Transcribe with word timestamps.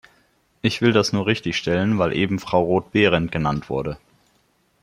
Ich 0.63 0.81
will 0.81 0.93
das 0.93 1.13
nur 1.13 1.27
richtig 1.27 1.55
stellen, 1.57 1.99
weil 1.99 2.13
eben 2.13 2.39
Frau 2.39 2.63
Roth-Behrendt 2.63 3.31
genannt 3.31 3.69
wurde. 3.69 3.99